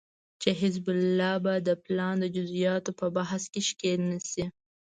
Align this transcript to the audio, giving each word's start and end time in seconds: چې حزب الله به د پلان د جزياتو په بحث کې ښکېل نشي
چې 0.41 0.49
حزب 0.59 0.85
الله 0.95 1.33
به 1.43 1.53
د 1.67 1.69
پلان 1.83 2.15
د 2.19 2.25
جزياتو 2.35 2.91
په 2.99 3.05
بحث 3.17 3.43
کې 3.51 3.61
ښکېل 3.67 4.01
نشي 4.11 4.45